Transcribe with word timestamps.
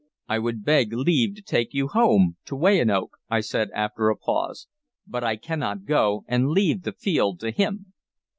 "I 0.27 0.39
would 0.39 0.63
beg 0.65 0.93
leave 0.93 1.35
to 1.35 1.43
take 1.43 1.75
you 1.75 1.87
home, 1.87 2.35
to 2.45 2.55
Weyanoke," 2.55 3.19
I 3.29 3.41
said 3.41 3.69
after 3.69 4.09
a 4.09 4.15
pause, 4.17 4.67
"but 5.05 5.23
I 5.23 5.35
cannot 5.35 5.85
go 5.85 6.25
and 6.27 6.49
leave 6.49 6.81
the 6.81 6.93
field 6.93 7.39
to 7.41 7.51
him." 7.51 7.93